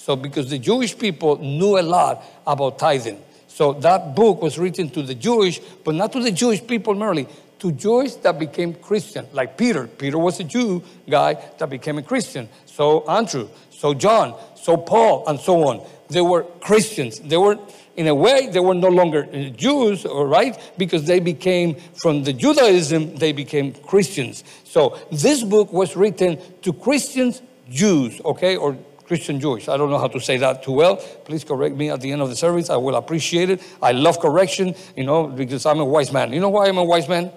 [0.06, 3.20] So, because the Jewish people knew a lot about tithing.
[3.48, 7.26] So, that book was written to the Jewish, but not to the Jewish people merely,
[7.58, 9.88] to Jews that became Christian, like Peter.
[9.88, 12.48] Peter was a Jew guy that became a Christian.
[12.66, 15.84] So Andrew, so John, so Paul, and so on.
[16.08, 17.18] They were Christians.
[17.18, 17.58] They were,
[17.96, 19.24] in a way, they were no longer
[19.56, 20.56] Jews, all right?
[20.78, 24.44] Because they became, from the Judaism, they became Christians.
[24.62, 28.54] So this book was written to Christians, Jews, okay?
[28.54, 29.68] Or Christian Jewish.
[29.68, 30.96] I don't know how to say that too well.
[30.96, 32.70] Please correct me at the end of the service.
[32.70, 33.62] I will appreciate it.
[33.80, 36.32] I love correction, you know, because I'm a wise man.
[36.32, 37.30] You know why I'm a wise man?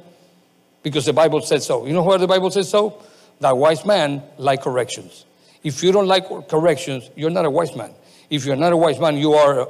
[0.84, 1.86] because the Bible says so.
[1.86, 3.02] You know where the Bible says so?
[3.40, 5.26] That wise man like corrections.
[5.64, 7.92] If you don't like corrections, you're not a wise man.
[8.30, 9.68] If you're not a wise man, you are,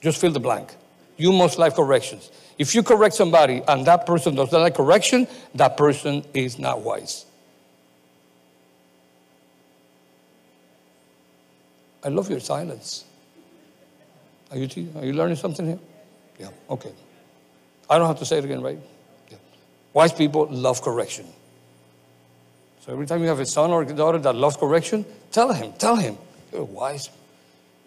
[0.00, 0.74] just fill the blank.
[1.16, 2.30] You must like corrections.
[2.58, 6.80] If you correct somebody and that person does not like correction, that person is not
[6.82, 7.24] wise.
[12.02, 13.04] I love your silence.
[14.50, 15.78] Are you, are you learning something here?
[16.38, 16.92] Yeah, okay.
[17.88, 18.78] I don't have to say it again, right?
[19.30, 19.36] Yeah.
[19.92, 21.26] Wise people love correction.
[22.80, 25.72] So every time you have a son or a daughter that loves correction, tell him,
[25.74, 26.16] tell him,
[26.52, 27.10] you're wise,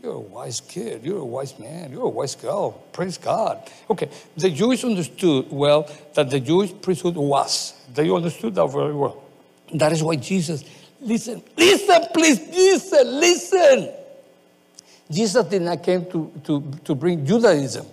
[0.04, 2.72] you're a wise kid, you're a wise man, you're a wise girl.
[2.92, 3.70] Praise God.
[3.90, 7.74] Okay, the Jews understood well that the Jewish priesthood was.
[7.94, 9.24] They understood that very well.
[9.74, 10.64] That is why Jesus,
[11.02, 13.94] listen, listen, please, listen, listen.
[15.10, 17.86] Jesus did not came to, to, to bring Judaism.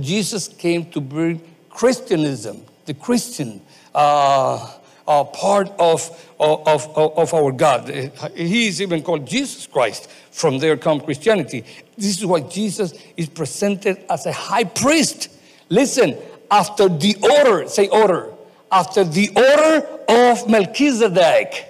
[0.00, 3.60] Jesus came to bring Christianism the Christian
[3.94, 4.72] uh,
[5.06, 6.08] uh, part of,
[6.40, 7.88] of, of, of our God.
[8.34, 10.08] He is even called Jesus Christ.
[10.30, 11.64] From there come Christianity.
[11.96, 15.30] This is why Jesus is presented as a high priest.
[15.68, 16.16] Listen,
[16.50, 18.32] after the order, say order,
[18.70, 21.66] after the order of Melchizedek,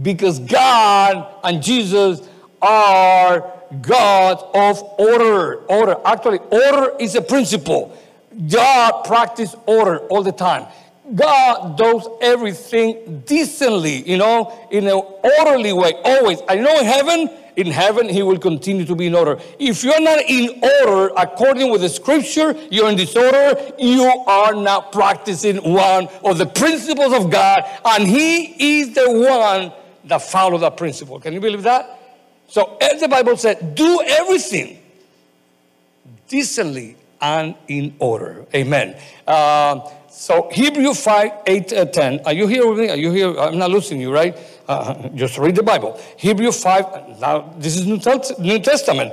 [0.00, 2.26] because God and Jesus
[2.66, 5.64] are God of order.
[5.66, 5.96] Order.
[6.04, 7.96] Actually, order is a principle.
[8.50, 10.66] God practice order all the time.
[11.14, 15.00] God does everything decently, you know, in an
[15.38, 16.40] orderly way, always.
[16.48, 19.38] I know in heaven, in heaven, he will continue to be in order.
[19.60, 24.90] If you're not in order according with the scripture, you're in disorder, you are not
[24.90, 29.72] practicing one of the principles of God, and he is the one
[30.06, 31.20] that follow that principle.
[31.20, 31.95] Can you believe that?
[32.48, 34.82] So as the Bible said, do everything
[36.28, 38.46] decently and in order.
[38.54, 38.96] Amen.
[39.26, 42.20] Uh, so Hebrew 5, 8, uh, 10.
[42.26, 42.88] Are you here with me?
[42.90, 43.38] Are you here?
[43.38, 44.36] I'm not losing you, right?
[44.68, 46.00] Uh, just read the Bible.
[46.16, 48.00] Hebrew 5, now this is New,
[48.38, 49.12] New Testament.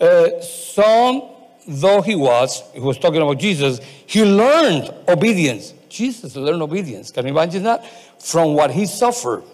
[0.00, 1.22] Uh, son
[1.66, 5.74] though he was, he was talking about Jesus, he learned obedience.
[5.88, 7.10] Jesus learned obedience.
[7.10, 7.84] Can you imagine that?
[8.20, 9.44] From what he suffered.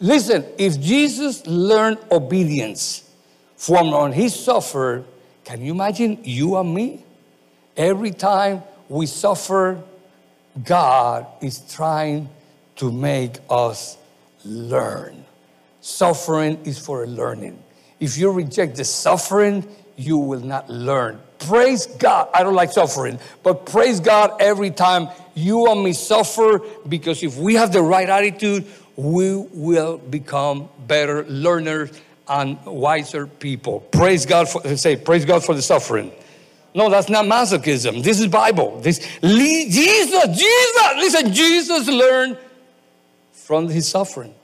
[0.00, 3.08] Listen, if Jesus learned obedience
[3.56, 5.04] from what he suffered,
[5.44, 7.04] can you imagine you and me?
[7.76, 9.82] Every time we suffer,
[10.64, 12.28] God is trying
[12.76, 13.96] to make us
[14.44, 15.24] learn.
[15.80, 17.62] Suffering is for learning.
[18.00, 21.20] If you reject the suffering, you will not learn.
[21.38, 22.28] Praise God.
[22.34, 27.36] I don't like suffering, but praise God every time you and me suffer because if
[27.36, 31.90] we have the right attitude, we will become better learners
[32.28, 33.80] and wiser people.
[33.80, 36.10] Praise God for say praise God for the suffering.
[36.74, 38.02] No, that's not masochism.
[38.02, 38.80] This is Bible.
[38.80, 42.38] This Jesus, Jesus, listen, Jesus learned
[43.32, 44.34] from his suffering.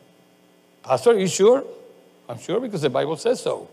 [0.83, 1.65] Pastor, are you sure?
[2.29, 3.69] I'm sure because the Bible says so.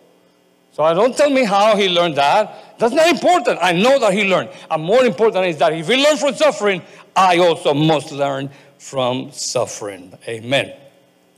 [0.71, 2.77] So I don't tell me how he learned that.
[2.77, 3.59] That's not important.
[3.61, 4.49] I know that he learned.
[4.69, 6.81] And more important is that if he learned from suffering,
[7.15, 10.17] I also must learn from suffering.
[10.27, 10.73] Amen.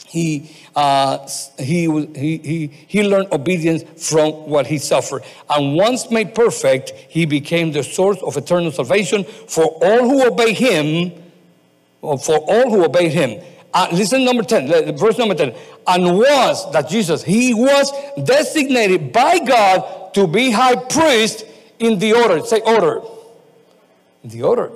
[0.07, 1.27] He, uh,
[1.57, 5.23] he, he, he, he learned obedience from what he suffered.
[5.49, 10.53] And once made perfect, he became the source of eternal salvation for all who obey
[10.53, 11.11] him,
[12.01, 13.41] for all who obey him.
[13.73, 15.55] Uh, listen, number 10, verse number 10.
[15.87, 17.91] And was, that Jesus, he was
[18.23, 21.45] designated by God to be high priest
[21.79, 22.45] in the order.
[22.45, 23.01] Say order.
[24.25, 24.71] The order.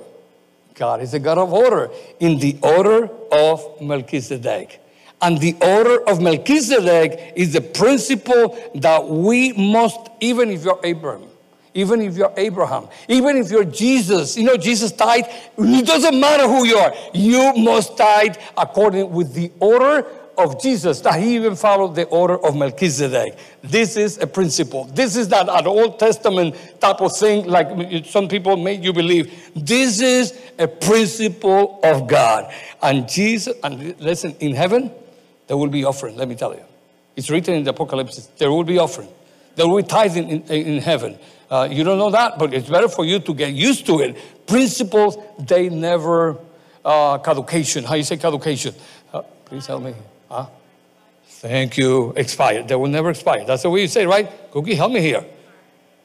[0.76, 1.90] God is a God of order.
[2.20, 4.80] In the order of Melchizedek.
[5.22, 11.28] And the order of Melchizedek is the principle that we must, even if you're Abraham,
[11.72, 15.24] even if you're Abraham, even if you're Jesus, you know, Jesus died,
[15.58, 20.06] it doesn't matter who you are, you must die according with the order
[20.38, 23.36] of Jesus, that he even followed the order of Melchizedek.
[23.62, 24.84] This is a principle.
[24.84, 29.50] This is not an Old Testament type of thing like some people make you believe.
[29.54, 32.52] This is a principle of God.
[32.82, 34.90] And Jesus, and listen, in heaven,
[35.46, 36.64] there will be offering, let me tell you.
[37.16, 39.08] It's written in the Apocalypse, there will be offering.
[39.54, 41.18] There will be tithing in, in heaven.
[41.50, 44.46] Uh, you don't know that, but it's better for you to get used to it.
[44.46, 46.36] Principles, they never,
[46.84, 47.84] uh, caducation.
[47.84, 48.74] How you say caducation?
[49.12, 49.94] Uh, please help me.
[50.28, 50.46] Huh?
[51.26, 52.12] Thank you.
[52.16, 52.68] Expired.
[52.68, 53.44] They will never expire.
[53.44, 54.28] That's the way you say, right?
[54.50, 55.24] Cookie, help me here.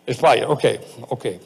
[0.05, 0.43] Expire.
[0.43, 0.79] Okay.
[1.11, 1.39] Okay.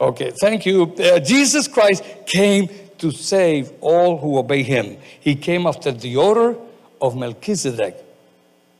[0.00, 0.30] Okay.
[0.40, 0.94] Thank you.
[0.94, 4.96] Uh, Jesus Christ came to save all who obey him.
[5.20, 6.56] He came after the order
[7.00, 8.02] of Melchizedek.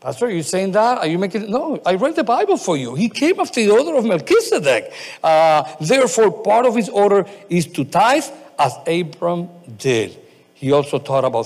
[0.01, 0.99] Pastor, are you saying that?
[0.99, 1.49] Are you making it?
[1.49, 2.94] No, I read the Bible for you.
[2.94, 4.92] He came after the order of Melchizedek.
[5.22, 8.25] Uh, therefore, part of his order is to tithe
[8.59, 10.16] as Abram did.
[10.57, 11.45] He also taught about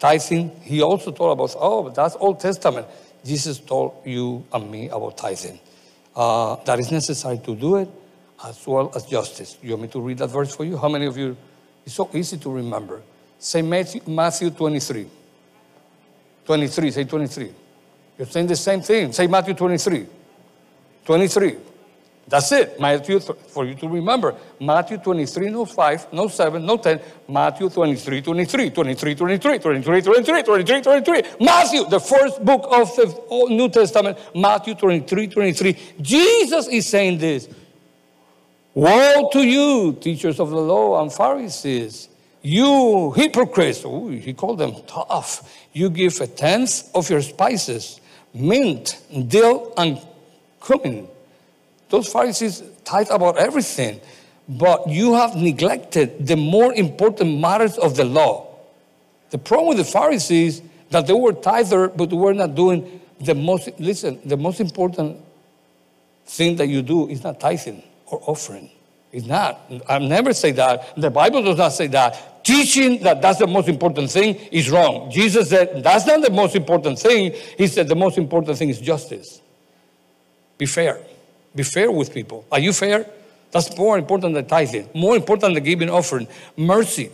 [0.00, 0.50] tithing.
[0.62, 2.88] He also taught about, oh, that's Old Testament.
[3.24, 5.60] Jesus told you and me about tithing.
[6.16, 7.88] Uh, that is necessary to do it
[8.44, 9.56] as well as justice.
[9.62, 10.76] You want me to read that verse for you?
[10.76, 11.36] How many of you?
[11.86, 13.02] It's so easy to remember.
[13.38, 15.06] Say Matthew, Matthew 23.
[16.44, 17.52] 23, say 23.
[18.18, 19.12] You're saying the same thing.
[19.12, 20.06] Say Matthew 23.
[21.04, 21.56] 23.
[22.28, 22.78] That's it.
[22.78, 24.34] Matthew, for you to remember.
[24.60, 27.00] Matthew 23, no 5, no 7, no 10.
[27.26, 31.22] Matthew 23, 23, 23, 23, 23, 23, 23, 23.
[31.40, 35.76] Matthew, the first book of the New Testament, Matthew 23, 23.
[36.02, 37.48] Jesus is saying this.
[38.74, 42.10] Woe to you, teachers of the law and Pharisees.
[42.42, 45.56] You hypocrites, Ooh, he called them tough.
[45.72, 48.00] You give a tenth of your spices,
[48.34, 49.98] mint, dill, and
[50.64, 51.08] cumin.
[51.88, 54.00] Those Pharisees tithe about everything,
[54.48, 58.46] but you have neglected the more important matters of the law.
[59.30, 63.34] The problem with the Pharisees that they were tither, but they were not doing the
[63.34, 63.68] most.
[63.78, 65.18] Listen, the most important
[66.26, 68.70] thing that you do is not tithing or offering.
[69.10, 69.60] It's not.
[69.88, 70.94] I've never say that.
[70.96, 72.44] The Bible does not say that.
[72.44, 75.10] Teaching that that's the most important thing is wrong.
[75.10, 77.32] Jesus said that's not the most important thing.
[77.56, 79.40] He said the most important thing is justice.
[80.58, 81.00] Be fair.
[81.58, 82.46] Be fair with people.
[82.52, 83.04] Are you fair?
[83.50, 84.90] That's more important than tithing.
[84.94, 86.28] More important than giving offering.
[86.56, 87.10] Mercy.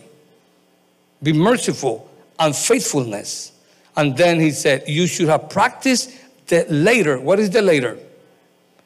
[1.23, 3.53] Be merciful and faithfulness.
[3.97, 6.11] And then he said, you should have practiced
[6.45, 7.19] the later.
[7.19, 7.97] What is the later?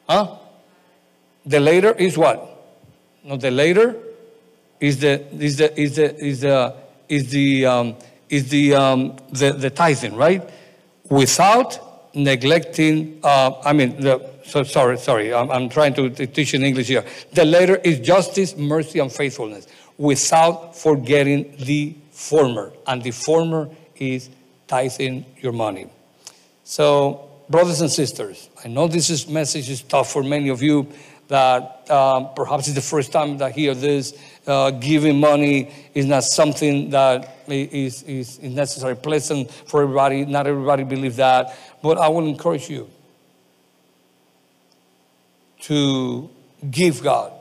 [0.08, 0.38] Huh?
[1.44, 2.38] The later is what?
[3.22, 3.96] No, the later
[4.80, 5.14] is the
[5.44, 6.74] is the is the is the
[7.10, 7.96] is the um,
[8.30, 10.42] is the, um, the the tithing, right?
[11.10, 13.20] Without neglecting.
[13.22, 15.32] Uh, I mean, the, so sorry, sorry.
[15.32, 17.04] I'm, I'm trying to teach in English here.
[17.32, 24.28] The later is justice, mercy, and faithfulness, without forgetting the former, and the former is
[24.66, 25.88] tithing your money.
[26.64, 30.88] So, brothers and sisters, I know this is, message is tough for many of you
[31.28, 34.18] that um, perhaps it's the first time that I hear this.
[34.46, 40.24] Uh, giving money is not something that is, is, is necessarily pleasant for everybody.
[40.24, 41.56] Not everybody believes that.
[41.82, 42.90] But I will encourage you
[45.62, 46.28] to
[46.70, 47.32] give God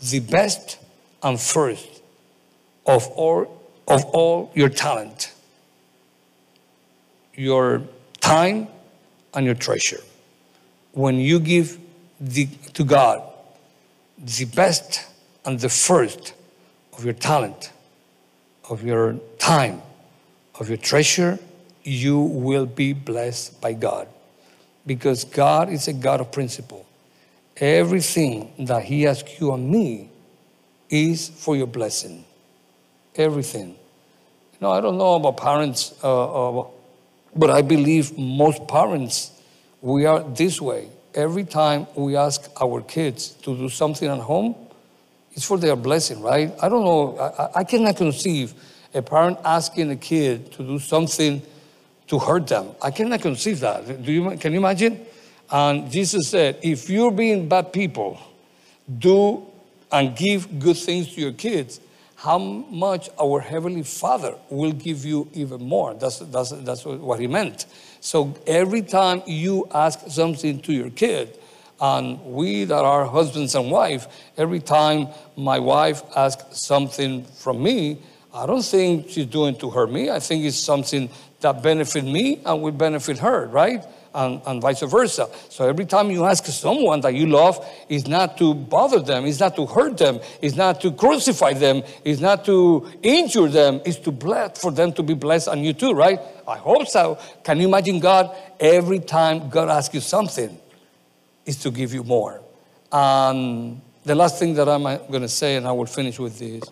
[0.00, 0.78] the best
[1.22, 2.02] and first
[2.86, 5.32] of all of all your talent,
[7.34, 7.82] your
[8.20, 8.68] time,
[9.34, 10.00] and your treasure.
[10.92, 11.78] When you give
[12.20, 13.22] the, to God
[14.16, 15.06] the best
[15.44, 16.34] and the first
[16.96, 17.72] of your talent,
[18.70, 19.82] of your time,
[20.58, 21.38] of your treasure,
[21.82, 24.08] you will be blessed by God.
[24.86, 26.86] Because God is a God of principle.
[27.56, 30.10] Everything that He asks you and me
[30.90, 32.24] is for your blessing.
[33.14, 33.68] Everything.
[33.68, 36.66] You know, I don't know about parents, uh, uh,
[37.36, 39.30] but I believe most parents,
[39.80, 40.88] we are this way.
[41.14, 44.56] Every time we ask our kids to do something at home,
[45.32, 46.52] it's for their blessing, right?
[46.60, 47.18] I don't know.
[47.18, 48.54] I, I cannot conceive
[48.94, 51.42] a parent asking a kid to do something
[52.06, 52.70] to hurt them.
[52.82, 54.04] I cannot conceive that.
[54.04, 55.04] Do you, can you imagine?
[55.50, 58.18] And Jesus said, if you're being bad people,
[58.98, 59.46] do
[59.92, 61.80] and give good things to your kids,
[62.16, 65.94] how much our Heavenly Father will give you even more.
[65.94, 67.66] That's, that's, that's what he meant.
[68.00, 71.38] So every time you ask something to your kid,
[71.80, 77.98] and we that are husbands and wife, every time my wife asks something from me,
[78.32, 80.10] I don't think she's doing to hurt me.
[80.10, 83.84] I think it's something that benefit me and will benefit her, right?
[84.14, 85.28] And, and, vice versa.
[85.48, 87.58] So every time you ask someone that you love,
[87.88, 91.82] it's not to bother them, it's not to hurt them, it's not to crucify them,
[92.04, 95.72] it's not to injure them, it's to bless for them to be blessed and you
[95.72, 96.20] too, right?
[96.46, 97.18] I hope so.
[97.42, 98.30] Can you imagine God?
[98.60, 100.60] Every time God asks you something,
[101.44, 102.40] is to give you more.
[102.92, 106.62] And the last thing that I'm going to say, and I will finish with this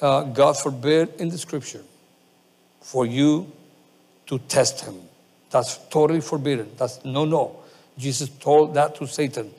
[0.00, 1.82] uh, God forbid in the scripture
[2.80, 3.50] for you
[4.26, 5.00] to test him.
[5.50, 6.70] That's totally forbidden.
[6.76, 7.56] That's no, no.
[7.98, 9.52] Jesus told that to Satan.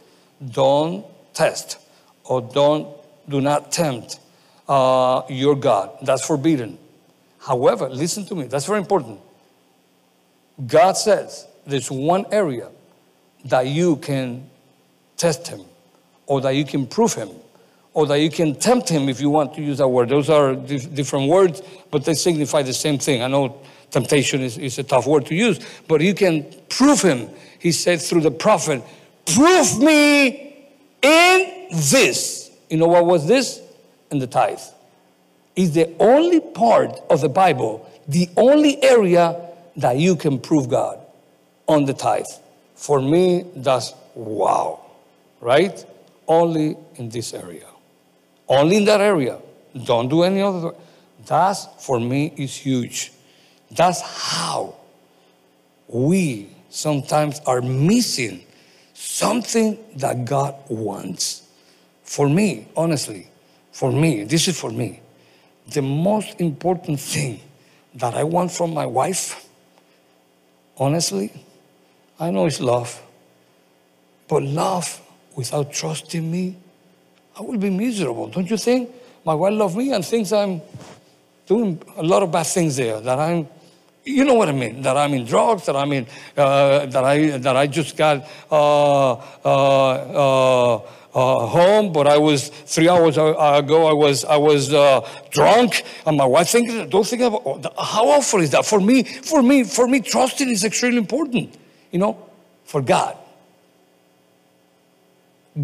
[0.51, 1.79] Don't test
[2.23, 2.87] or don't,
[3.27, 4.19] do not tempt
[4.67, 5.97] uh, your God.
[6.01, 6.77] That's forbidden.
[7.39, 9.19] However, listen to me, that's very important.
[10.65, 12.69] God says there's one area
[13.45, 14.49] that you can
[15.15, 15.61] test him
[16.25, 17.29] or that you can prove him
[17.97, 20.07] or that you can tempt him if you want to use that word.
[20.07, 23.23] Those are dif- different words, but they signify the same thing.
[23.23, 27.27] I know temptation is, is a tough word to use, but you can prove him.
[27.57, 28.83] He said through the prophet,
[29.25, 30.67] Prove me
[31.01, 32.51] in this.
[32.69, 33.63] You know what was this?
[34.11, 34.59] In the tithe.
[35.55, 39.41] Is the only part of the Bible, the only area
[39.75, 40.99] that you can prove God
[41.67, 42.25] on the tithe.
[42.75, 44.85] For me, that's wow,
[45.41, 45.83] right?
[46.27, 47.65] Only in this area.
[48.47, 49.39] Only in that area.
[49.85, 50.73] Don't do any other.
[51.25, 53.11] That's, for me, is huge.
[53.71, 54.75] That's how
[55.87, 58.43] we sometimes are missing
[58.93, 61.47] something that God wants.
[62.03, 63.27] For me, honestly,
[63.71, 65.01] for me, this is for me.
[65.69, 67.41] The most important thing
[67.95, 69.47] that I want from my wife,
[70.77, 71.31] honestly,
[72.19, 73.01] I know it's love.
[74.27, 75.01] But love
[75.35, 76.57] without trusting me,
[77.37, 78.89] I will be miserable, don't you think?
[79.23, 80.61] My wife loves me and thinks I'm
[81.45, 83.47] doing a lot of bad things there, that I'm
[84.07, 84.81] you know what I mean?
[84.81, 86.07] That I'm in drugs, that I'm in,
[86.37, 92.47] uh, that I that I just got uh, uh, uh, uh home, but I was
[92.47, 93.35] three hours ago.
[93.85, 98.07] I was I was uh, drunk, and my wife thinking, don't think about oh, how
[98.07, 99.03] awful is that for me.
[99.03, 101.55] For me, for me, trusting is extremely important.
[101.91, 102.29] You know,
[102.63, 103.17] for God,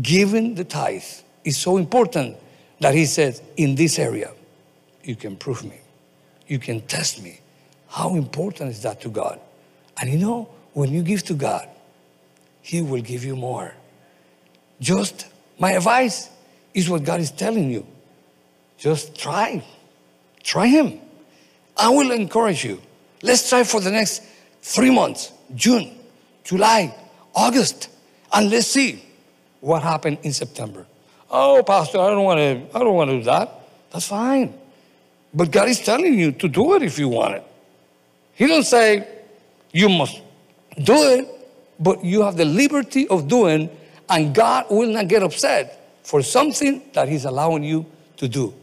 [0.02, 1.04] giving the tithe
[1.44, 2.38] is so important
[2.80, 4.32] that He says, in this area,
[5.04, 5.80] you can prove me,
[6.48, 7.40] you can test me
[7.94, 9.40] how important is that to God?
[10.02, 11.70] And you know, when you give to God,
[12.60, 13.76] He will give you more.
[14.80, 15.28] Just
[15.60, 16.32] my advice
[16.74, 17.86] is what God is telling you.
[18.80, 19.64] Just try.
[20.42, 21.00] Try Him.
[21.78, 22.82] I will encourage you.
[23.22, 24.24] Let's try for the next
[24.64, 25.96] three months June,
[26.44, 26.96] July,
[27.36, 27.90] August,
[28.34, 29.04] and let's see
[29.60, 30.88] what happened in September.
[31.36, 32.78] Oh, Pastor, I don't want to.
[32.78, 33.50] I don't want to do that.
[33.92, 34.54] That's fine.
[35.34, 37.44] But God is telling you to do it if you want it.
[38.36, 39.08] He don't say
[39.72, 40.22] you must
[40.78, 41.28] do it,
[41.80, 43.72] but you have the liberty of doing,
[44.10, 48.54] and God will not get upset for something that He's allowing you to do.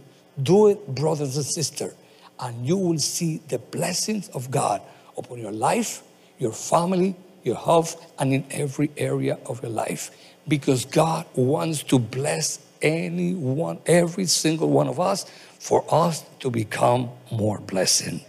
[0.41, 1.93] Do it, brothers and sisters,
[2.39, 4.81] and you will see the blessings of God
[5.19, 6.05] upon your life,
[6.39, 10.13] your family, your health, and in every area of your life.
[10.49, 15.25] Because God wants to bless anyone, every single one of us,
[15.59, 18.23] for us to become more blessing.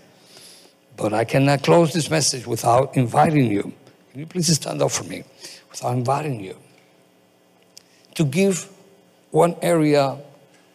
[0.97, 3.73] But I cannot close this message without inviting you.
[4.11, 5.23] Can you please stand up for me?
[5.69, 6.57] Without inviting you
[8.15, 8.69] to give
[9.31, 10.17] one area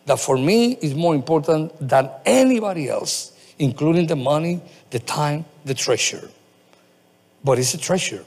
[0.07, 4.61] that for me is more important than anybody else including the money,
[4.91, 6.29] the time, the treasure.
[7.45, 8.25] But it's a treasure,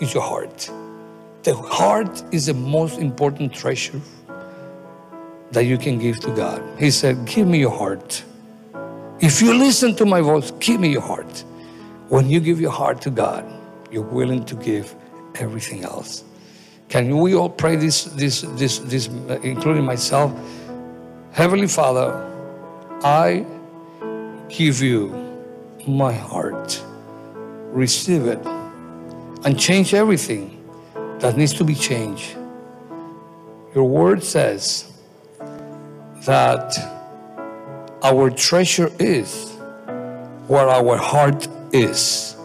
[0.00, 0.70] it's your heart.
[1.42, 4.00] The heart is the most important treasure
[5.50, 6.62] that you can give to God.
[6.78, 8.22] He said, Give me your heart.
[9.20, 11.44] If you listen to my voice, give me your heart.
[12.08, 13.44] When you give your heart to God,
[13.90, 14.94] you're willing to give
[15.34, 16.24] everything else.
[16.88, 19.06] Can we all pray this, this, this, this,
[19.42, 20.32] including myself?
[21.32, 22.30] Heavenly Father,
[23.02, 23.46] I
[24.48, 25.08] give you
[25.88, 26.80] my heart.
[27.72, 28.44] Receive it
[29.44, 30.51] and change everything
[31.22, 32.36] that needs to be changed.
[33.76, 34.92] Your word says
[36.26, 36.76] that
[38.02, 39.52] our treasure is
[40.48, 42.36] where our heart is.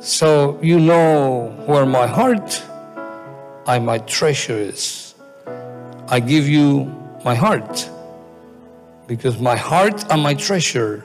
[0.00, 2.62] So you know where my heart
[3.66, 5.14] and my treasure is.
[6.08, 6.90] I give you
[7.26, 7.90] my heart
[9.06, 11.04] because my heart and my treasure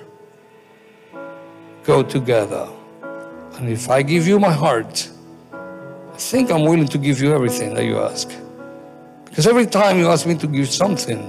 [1.84, 2.70] go together.
[3.56, 5.10] And if I give you my heart,
[6.18, 8.28] I think I'm willing to give you everything that you ask.
[9.26, 11.20] Because every time you ask me to give something,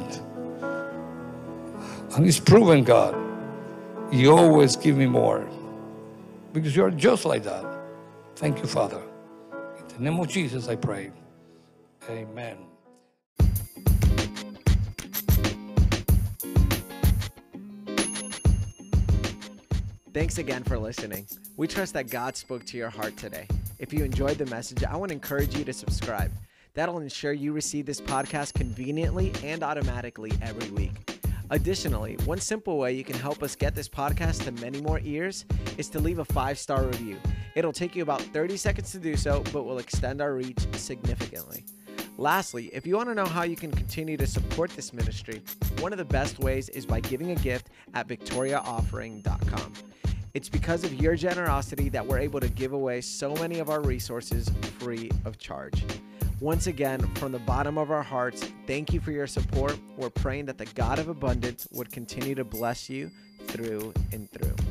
[2.16, 3.14] and it's proven, God,
[4.10, 5.46] you always give me more.
[6.54, 7.66] Because you're just like that.
[8.36, 9.02] Thank you, Father.
[9.78, 11.10] In the name of Jesus, I pray.
[12.08, 12.56] Amen.
[20.14, 21.26] Thanks again for listening.
[21.58, 23.46] We trust that God spoke to your heart today.
[23.78, 26.32] If you enjoyed the message, I want to encourage you to subscribe.
[26.74, 31.20] That'll ensure you receive this podcast conveniently and automatically every week.
[31.50, 35.44] Additionally, one simple way you can help us get this podcast to many more ears
[35.78, 37.16] is to leave a five star review.
[37.54, 41.64] It'll take you about 30 seconds to do so, but will extend our reach significantly.
[42.18, 45.40] Lastly, if you want to know how you can continue to support this ministry,
[45.78, 49.72] one of the best ways is by giving a gift at victoriaoffering.com.
[50.38, 53.80] It's because of your generosity that we're able to give away so many of our
[53.80, 55.84] resources free of charge.
[56.38, 59.76] Once again, from the bottom of our hearts, thank you for your support.
[59.96, 63.10] We're praying that the God of abundance would continue to bless you
[63.48, 64.67] through and through.